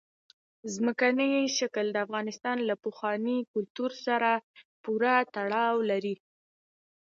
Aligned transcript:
ځمکنی 0.73 1.31
شکل 1.57 1.85
د 1.91 1.97
افغانستان 2.05 2.57
له 2.69 2.75
پخواني 2.83 3.37
کلتور 3.51 3.91
سره 4.05 4.31
پوره 4.83 5.15
تړاو 5.35 5.75
لري. 5.89 6.15